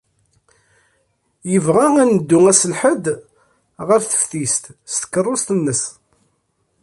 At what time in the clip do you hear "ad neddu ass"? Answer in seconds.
2.01-2.61